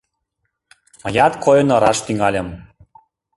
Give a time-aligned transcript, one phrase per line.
[1.03, 2.47] Мыят койын ыраш тӱҥальым.